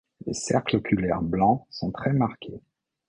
Les 0.25 0.33
cercles 0.33 0.77
oculaires 0.77 1.21
blancs 1.21 1.67
sont 1.69 1.91
très 1.91 2.11
marqués. 2.11 2.63